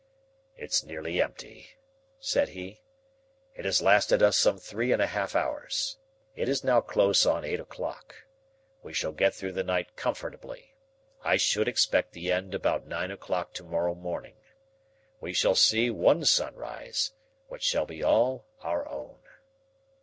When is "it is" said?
6.35-6.63